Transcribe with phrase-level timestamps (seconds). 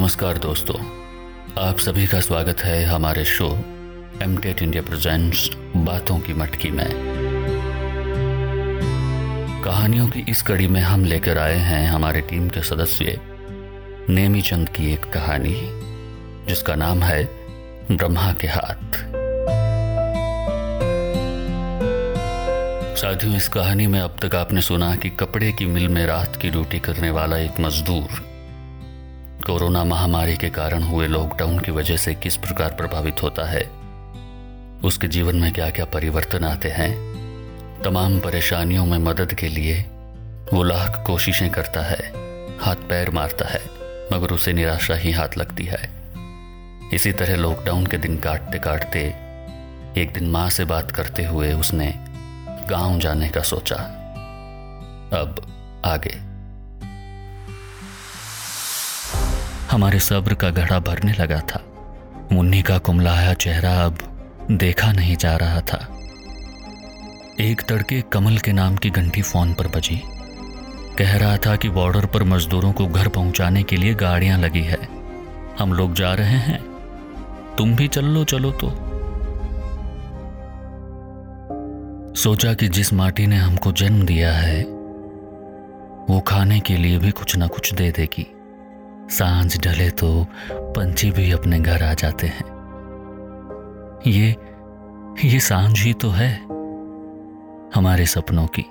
[0.00, 0.74] नमस्कार दोस्तों।
[1.58, 3.46] आप सभी का स्वागत है हमारे शो
[4.22, 6.86] एम टेट इंडिया प्रेजेंट्स बातों की मटकी में।
[9.64, 13.18] कहानियों की इस कड़ी में हम लेकर आए हैं हमारे टीम के सदस्य
[14.10, 15.54] नेमी चंद की एक कहानी,
[16.48, 17.24] जिसका नाम है
[17.92, 18.96] ब्रह्मा के हाथ।
[22.96, 26.50] साथियों, इस कहानी में अब तक आपने सुना कि कपड़े की मिल में रात की
[26.50, 28.29] ड्यूटी करने वाला एक मजदूर
[29.46, 33.70] कोरोना महामारी के कारण हुए लॉकडाउन की वजह से किस प्रकार प्रभावित होता है?
[34.84, 36.94] उसके जीवन में क्या क्या परिवर्तन आते हैं?
[37.84, 39.80] तमाम परेशानियों में मदद के लिए
[40.54, 42.12] वो लाख कोशिशें करता है,
[42.60, 43.60] हाथ पैर मारता है,
[44.12, 45.90] मगर उसे निराशा ही हाथ लगती है।
[46.94, 49.14] इसी तरह लॉकडाउन के दिन काटते काटते
[50.00, 51.94] एक दिन माँ से बात करते हुए उसने
[52.70, 53.76] गाँव जाने का सोचा।
[55.12, 55.46] अब
[55.84, 56.29] आगे।
[59.70, 61.64] हमारे सब्र का घड़ा भरने लगा था।
[62.32, 63.98] मुन्नी का कुमलाया चेहरा अब
[64.50, 65.98] देखा नहीं जा रहा था।
[67.40, 70.02] एक तड़के कमल के नाम की घंटी फ़ोन पर बजी।
[70.98, 74.88] कह रहा था कि बॉर्डर पर मजदूरों को घर पहुँचाने के लिए गाड़ियाँ लगी है।
[75.58, 76.64] हम लोग जा रहे हैं।
[77.58, 78.70] तुम भी चल लो, चलो तो।
[82.14, 84.62] सोचा कि जिस माटी ने हमको जन्म दिया है,
[86.10, 88.36] वो खाने के लिए भी कुछ ना कुछ दे देगी।
[89.10, 92.44] साँझ ढले तो पंछी भी अपने घर आ जाते हैं।
[94.06, 94.36] ये
[95.24, 96.34] ये साँझ ही तो है
[97.74, 98.64] हमारे सपनों की।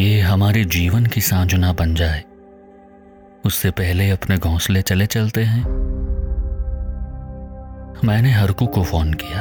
[0.00, 2.24] ये हमारे जीवन की साँझ ना बन जाए।
[3.44, 5.62] उससे पहले अपने घोंसले चले चलते हैं।
[8.04, 9.40] मैंने हरकू को फ़ोन किया।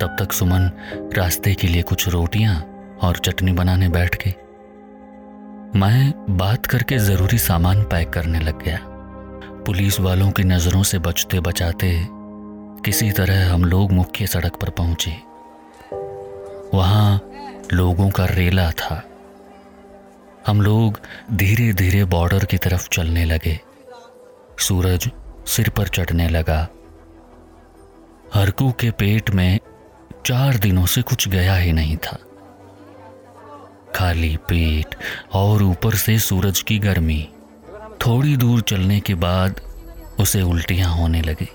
[0.00, 0.70] तब तक सुमन
[1.16, 2.56] रास्ते के लिए कुछ रोटियाँ
[3.02, 4.32] और चटनी बनाने बैठ गई
[5.74, 8.78] मैं बात करके ज़रूरी सामान पैक करने लग गया।
[9.66, 12.06] पुलिस वालों की नज़रों से बचते बचाते
[12.84, 15.10] किसी तरह हम लोग मुख्य सड़क पर पहुँचे।
[16.76, 17.30] वहाँ
[17.72, 19.02] लोगों का रेला था।
[20.46, 21.00] हम लोग
[21.32, 23.60] धीरे धीरे बॉर्डर की तरफ़ चलने लगे।
[24.58, 25.10] सूरज
[25.46, 26.68] सिर पर चढ़ने लगा।
[28.34, 29.58] हरकू के पेट में
[30.26, 32.18] चार दिनों से कुछ गया ही नहीं था।
[33.96, 34.94] खाली पेट
[35.32, 37.28] और ऊपर से सूरज की गर्मी।
[38.00, 39.60] थोड़ी दूर चलने के बाद
[40.20, 41.48] उसे उल्टियाँ होने लगी।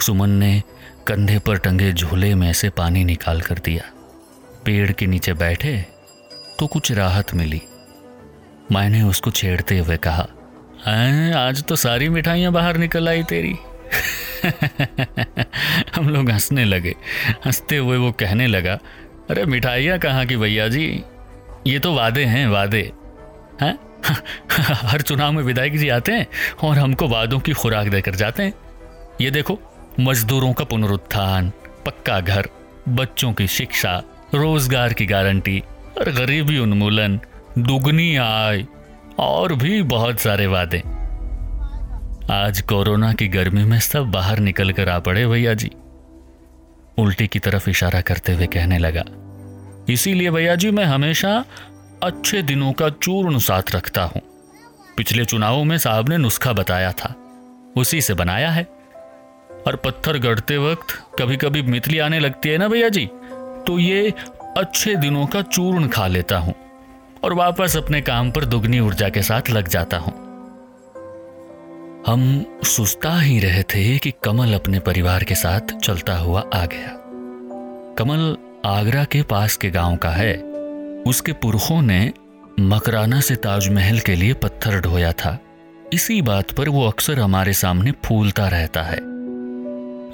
[0.00, 0.62] सुमन ने
[1.06, 3.90] कंधे पर टंगे झोले में से पानी निकाल कर दिया।
[4.64, 5.86] पेड़ के नीचे बैठे
[6.58, 7.62] तो कुछ राहत मिली।
[8.72, 10.28] मैंने उसको छेड़ते हुए कहा
[11.46, 13.54] आज तो सारी मिठाइयाँ बाहर निकल आई तेरी।
[15.96, 16.94] हम लोग हंसने लगे।
[17.46, 18.78] हँसते हुए वो कहने लगा,
[19.30, 21.02] अरे मिठाइयाँ कहाँ की भैया जी?
[21.66, 22.92] ये तो वादे हैं वादे।
[23.60, 23.78] हैं?
[24.60, 26.26] हर चुनाव में विधायक जी आते हैं
[26.64, 28.54] और हमको वादों की खुराक देकर जाते हैं।
[29.20, 29.58] ये देखो,
[30.00, 31.52] मजदूरों का पुनरुत्थान,
[31.86, 32.48] पक्का घर,
[32.88, 34.02] बच्चों की शिक्षा,
[34.34, 35.62] रोज़गार की गारंटी,
[35.98, 37.20] और गरीबी उन्मूलन,
[37.58, 38.64] दुगनी आय,
[39.18, 40.82] और भी बहुत सारे वादे।
[42.32, 45.70] आज कोरोना की गर्मी में सब बाहर निकल कर आ पड़े भैया जी।
[46.98, 49.04] उल्टी की तरफ़ इशारा करते हुए कहने लगा
[49.90, 51.44] इसीलिए भैया जी, मैं हमेशा
[52.02, 54.22] अच्छे दिनों का चूर्ण साथ रखता हूँ।
[54.96, 57.14] पिछले चुनावों में साहब ने नुस्खा बताया था।
[57.76, 58.64] उसी से बनाया है।
[59.66, 63.06] और पत्थर गढ़ते वक्त कभी कभी मितली आने लगती है ना भैया जी?
[63.66, 64.14] तो ये
[64.56, 66.54] अच्छे दिनों का चूर्ण खा लेता हूँ
[67.24, 70.12] और वापस अपने काम पर दुगनी ऊर्जा के साथ लग जाता हूँ।
[72.06, 76.96] हम सुस्ता ही रहे थे कि कमल अपने परिवार के साथ चलता हुआ आ गया।
[77.98, 80.42] कमल आगरा के पास के गाँव का है।
[81.06, 82.12] उसके पुरखों ने
[82.60, 85.38] मकराना से ताजमहल के लिए पत्थर ढोया था।
[85.92, 88.98] इसी बात पर वो अक्सर हमारे सामने फूलता रहता है।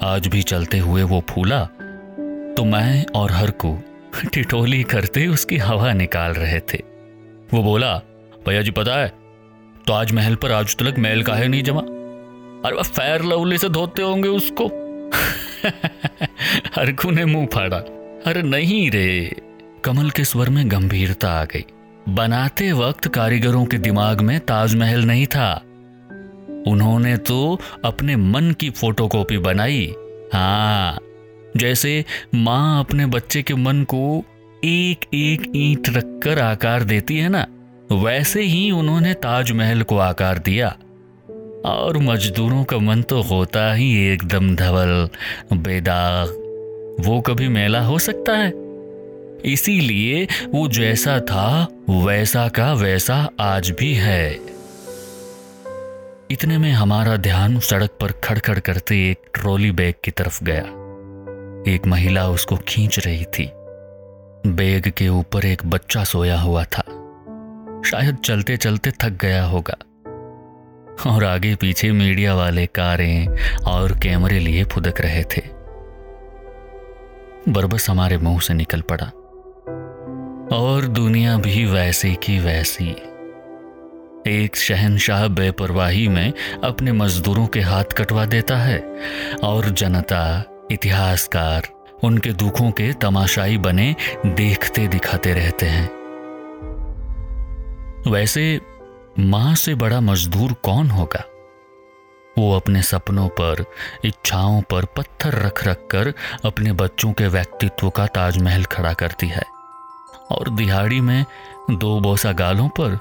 [0.03, 1.69] आज भी चलते हुए वो फूला
[2.57, 3.79] तो मैं और हर को
[4.33, 6.83] टिटोली करते उसकी हवा निकाल रहे थे।
[7.53, 8.01] वो बोला,
[8.47, 9.13] भैया जी, पता है,
[9.87, 11.81] ताजमहल पर आज तक मैल का है नहीं जमा।
[12.69, 14.67] अरे फैर लवली से धोते होंगे उसको।
[16.75, 17.96] हरकू ने मुँह फाड़ा।
[18.27, 19.35] अरे नहीं रे।
[19.83, 21.65] कमल के स्वर में गंभीरता आ गई।
[22.09, 25.61] बनाते वक्त कारीगरों के दिमाग में ताजमहल नहीं था।
[26.67, 29.93] उन्होंने तो अपने मन की फोटोकॉपी बनाई।
[30.33, 30.99] हाँ
[31.57, 34.23] जैसे माँ अपने बच्चे के मन को
[34.63, 37.45] एक एक ईंट रखकर आकार देती है ना,
[37.91, 40.75] वैसे ही उन्होंने ताजमहल को आकार दिया।
[41.65, 45.09] और मजदूरों का मन तो होता ही एकदम धवल,
[45.53, 46.46] बेदाग
[46.99, 48.53] वो कभी मेला हो सकता है।
[49.53, 54.39] इसीलिए वो जैसा था, वैसा का वैसा आज भी है।
[56.31, 60.63] इतने में हमारा ध्यान सड़क पर खड़खड़ करते एक ट्रॉली बैग की तरफ़ गया।
[61.73, 63.51] एक महिला उसको खींच रही थी।
[64.47, 66.81] बैग के ऊपर एक बच्चा सोया हुआ था।
[67.85, 69.77] शायद चलते चलते थक गया होगा।
[71.09, 73.27] और आगे पीछे मीडिया वाले कारें
[73.57, 75.56] और कैमरे लिए फुदक रहे थे।
[77.49, 79.05] बरबस हमारे मुँह से निकल पड़ा।
[80.57, 82.95] और दुनिया भी वैसी की वैसी।
[84.27, 86.33] एक शहनशाह बेपरवाही में
[86.63, 88.99] अपने मजदूरों के हाथ कटवा देता है,
[89.43, 91.67] और जनता, इतिहासकार,
[92.03, 93.95] उनके दुखों के तमाशाई बने
[94.25, 95.97] देखते दिखाते रहते हैं।
[98.11, 98.61] वैसे
[99.19, 101.23] माँ से बड़ा मजदूर कौन होगा?
[102.37, 103.65] वो अपने सपनों पर,
[104.05, 106.13] इच्छाओं पर पत्थर रख रख कर
[106.45, 109.43] अपने बच्चों के व्यक्तित्व का ताजमहल खड़ा करती है।
[110.31, 111.25] और दिहाड़ी में
[111.71, 112.99] दो बोसा गालों पर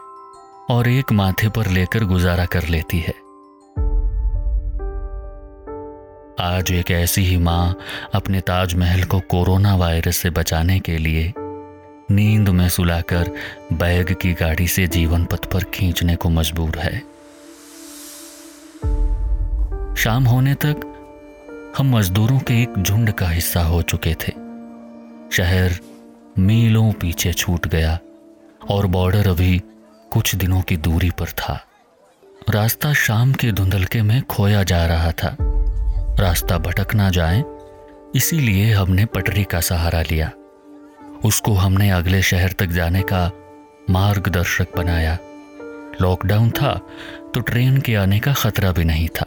[0.71, 3.15] और एक माथे पर लेकर गुजारा कर लेती है।
[6.41, 7.79] आज एक ऐसी ही माँ
[8.15, 11.33] अपने ताजमहल को कोरोना वायरस से बचाने के लिए
[12.11, 13.31] नींद में सुलाकर
[13.73, 17.16] बैग की गाड़ी से जीवन पथ पर खींचने को मजबूर है।
[20.06, 20.81] शाम होने तक
[21.79, 24.32] हम मजदूरों के एक झुंड का हिस्सा हो चुके थे।
[25.32, 25.73] शहर
[26.38, 27.99] मीलों पीछे छूट गया
[28.70, 29.62] और बॉर्डर अभी
[30.11, 31.67] कुछ दिनों की दूरी पर था।
[32.50, 35.37] रास्ता शाम के धुंधलके में खोया जा रहा था।
[36.20, 37.44] रास्ता भटक ना जाए,
[38.14, 40.31] इसीलिए हमने पटरी का सहारा लिया।
[41.25, 43.31] उसको हमने अगले शहर तक जाने का
[43.91, 45.19] मार्गदर्शक बनाया।
[46.02, 46.81] लॉकडाउन था
[47.35, 49.26] तो ट्रेन के आने का खतरा भी नहीं था।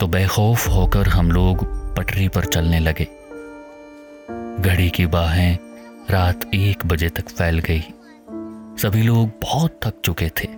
[0.00, 1.64] तो बेखौफ होकर हम लोग
[1.96, 3.04] पटरी पर चलने लगे।
[4.62, 5.56] घड़ी की बाहें
[6.10, 7.80] रात एक बजे तक फैल गई।
[8.82, 10.48] सभी लोग बहुत थक चुके थे।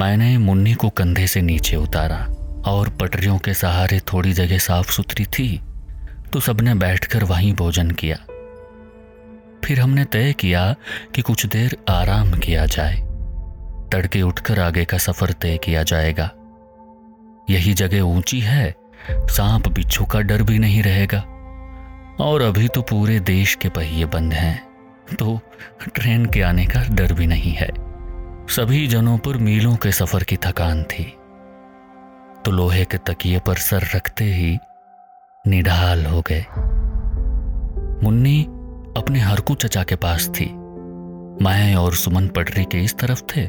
[0.00, 2.16] मैंने मुन्नी को कंधे से नीचे उतारा
[2.66, 5.60] और पटरियों के सहारे थोड़ी जगह साफ़ सुथरी थी
[6.32, 8.16] तो सबने बैठकर वहीं भोजन किया।
[9.64, 10.74] फिर हमने तय किया
[11.14, 12.96] कि कुछ देर आराम किया जाए।
[13.92, 16.30] तड़के उठकर आगे का सफ़र तय किया जाएगा।
[17.58, 18.74] यही जगह ऊँची है,
[19.10, 21.18] सांप बिच्छू का डर भी नहीं रहेगा।
[22.20, 24.66] और अभी तो पूरे देश के पहिए बंद हैं
[25.14, 25.38] तो
[25.94, 27.68] ट्रेन के आने का डर भी नहीं है।
[28.48, 31.04] सभी जनों पर मीलों के सफ़र की थकान थी।
[32.44, 34.56] तो लोहे के तकिए पर सर रखते ही
[35.44, 36.44] निढाल हो गए।
[38.04, 38.42] मुन्नी
[38.96, 40.46] अपने हरकू चचा के पास थी।
[41.44, 43.46] मैं और सुमन पटरी के इस तरफ़ थे,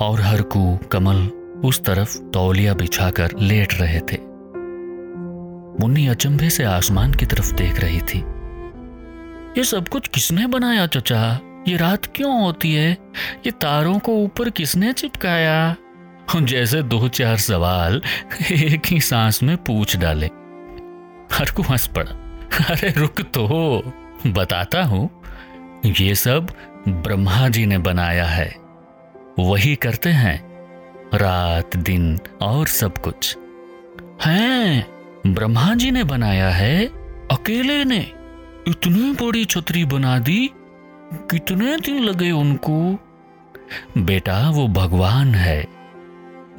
[0.00, 1.28] और हरकू, कमल
[1.64, 4.16] उस तरफ़ तौलिया बिछाकर लेट रहे थे।
[5.80, 8.18] मुन्नी अचंभे से आसमान की तरफ़ देख रही थी।
[9.58, 11.40] ये सब कुछ किसने बनाया, चचा?
[11.68, 12.98] ये रात क्यों होती है?
[13.46, 15.76] ये तारों को ऊपर किसने चिपकाया?
[16.36, 18.02] जैसे दो चार सवाल
[18.52, 20.26] एक ही सांस में पूछ डाले।
[21.32, 22.10] हरकू हंस पड़ा।
[22.70, 23.82] अरे रुक तो
[24.26, 25.10] बताता हूँ।
[25.86, 26.46] ये सब
[26.88, 28.56] ब्रह्मा जी ने बनाया है।
[29.38, 30.45] वही करते हैं।
[31.16, 33.36] रात, दिन और सब कुछ।
[34.24, 34.86] हैं,
[35.26, 36.86] ब्रह्मा जी ने बनाया है,
[37.32, 38.12] अकेले ने।
[38.68, 40.50] इतनी बड़ी छतरी बना दी,
[41.14, 42.98] कितने दिन लगे उनको।
[43.98, 45.62] बेटा, वो भगवान है।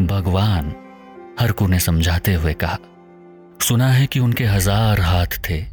[0.01, 0.74] भगवान
[1.39, 2.77] हरकू ने समझाते हुए कहा।
[3.62, 5.65] सुना है कि उनके हज़ार हाथ थे।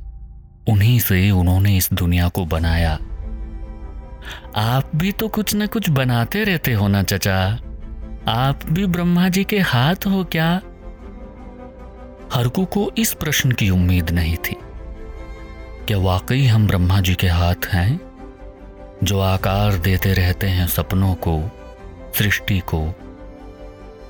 [0.68, 2.98] उन्हीं से उन्होंने इस दुनिया को बनाया।
[4.56, 7.58] आप भी तो कुछ न कुछ बनाते रहते हो ना, चचा।
[8.28, 10.60] आप भी ब्रह्मा जी के हाथ हो क्या?
[12.32, 14.56] हरकू को इस प्रश्न की उम्मीद नहीं थी।
[15.86, 18.00] क्या वाकई हम ब्रह्मा जी के हाथ हैं,
[19.04, 21.50] जो आकार देते रहते हैं सपनों को,
[22.18, 22.94] सृष्टि को?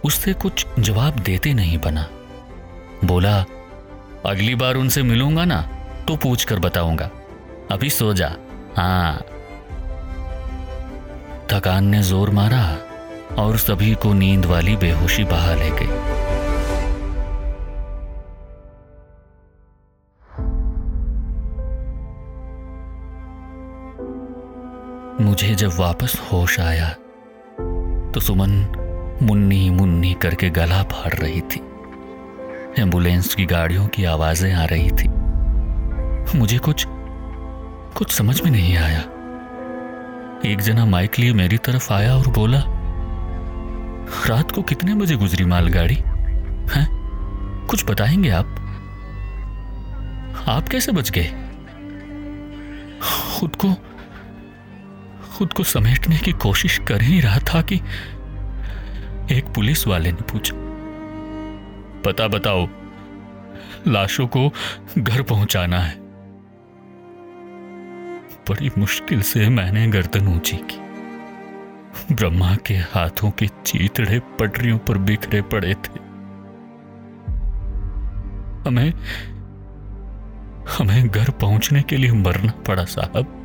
[0.05, 2.09] उससे कुछ जवाब देते नहीं बना।
[3.05, 3.45] बोला,
[4.27, 5.61] अगली बार उनसे मिलूँगा ना
[6.09, 7.11] तो पूछ कर बताऊँगा।
[7.71, 8.37] अभी सो जा।
[8.77, 9.19] हाँ।
[11.53, 12.79] थकान ने ज़ोर मारा।
[13.39, 16.13] और सभी को नींद वाली बेहोशी बहा ले गई।
[25.25, 26.89] मुझे जब वापस होश आया
[28.15, 28.51] तो सुमन
[29.23, 31.61] मुन्नी मुन्नी करके गला फाड़ रही थी।
[32.79, 35.09] एंबुलेंस की गाड़ियों की आवाज़ें आ रही थी।
[36.39, 36.87] मुझे कुछ
[37.97, 39.01] कुछ समझ में नहीं आया।
[40.47, 42.63] एक जना माइक लिए मेरी तरफ़ आया और बोला
[44.27, 45.95] रात को कितने बजे गुजरी मालगाड़ी?
[46.75, 47.05] हैं?
[47.71, 48.47] कुछ बताएँगे आप?
[50.47, 51.27] आप कैसे बच गए?
[53.39, 53.75] खुद को
[55.37, 57.81] खुद को समेटने की कोशिश कर ही रहा था कि
[59.33, 60.55] एक पुलिस वाले ने पूछा,
[62.03, 62.69] पता बताओ,
[63.89, 64.53] लाशों को
[64.99, 65.95] घर पहुंचाना है?
[68.51, 70.84] बड़ी मुश्किल से मैंने गर्दन ऊँची की।
[72.13, 76.05] ब्रह्मा के हाथों के चीतड़े पटरियों पर बिखरे पड़े थे।
[78.69, 78.93] हमें
[80.79, 83.41] हमें घर पहुँचने के लिए मरना पड़ा, साहब।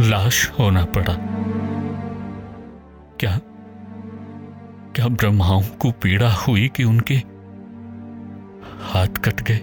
[0.00, 1.16] लाश होना पड़ा।
[3.20, 3.40] क्या
[4.96, 7.14] क्या ब्रह्माओं को पीड़ा हुई कि उनके
[8.80, 9.60] हाथ कट गए?